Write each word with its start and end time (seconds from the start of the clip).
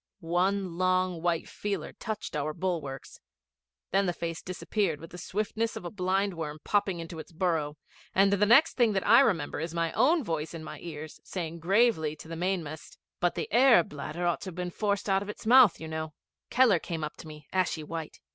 One 0.21 0.79
long 0.79 1.21
white 1.21 1.47
feeler 1.47 1.93
touched 1.93 2.35
our 2.35 2.55
bulwarks. 2.55 3.19
Then 3.91 4.07
the 4.07 4.13
face 4.13 4.41
disappeared 4.41 4.99
with 4.99 5.11
the 5.11 5.19
swiftness 5.19 5.75
of 5.75 5.85
a 5.85 5.91
blindworm 5.91 6.57
popping 6.63 6.99
into 6.99 7.19
its 7.19 7.31
burrow, 7.31 7.77
and 8.15 8.33
the 8.33 8.43
next 8.47 8.73
thing 8.77 8.93
that 8.93 9.05
I 9.07 9.19
remember 9.19 9.59
is 9.59 9.75
my 9.75 9.91
own 9.93 10.23
voice 10.23 10.55
in 10.55 10.63
my 10.63 10.79
own 10.79 10.85
ears, 10.85 11.19
saying 11.23 11.59
gravely 11.59 12.15
to 12.15 12.27
the 12.27 12.35
mainmast, 12.35 12.97
'But 13.19 13.35
the 13.35 13.47
air 13.53 13.83
bladder 13.83 14.25
ought 14.25 14.41
to 14.41 14.47
have 14.47 14.55
been 14.55 14.71
forced 14.71 15.07
out 15.07 15.21
of 15.21 15.29
its 15.29 15.45
mouth, 15.45 15.79
you 15.79 15.87
know.' 15.87 16.13
Keller 16.49 16.79
came 16.79 17.03
up 17.03 17.15
to 17.17 17.27
me, 17.27 17.45
ashy 17.53 17.83
white. 17.83 18.19